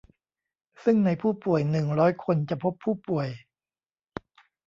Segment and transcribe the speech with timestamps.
[0.83, 3.29] ซึ่งในผู้ป่วย หนึ่งร้อย คน จะพบผู้ป่วย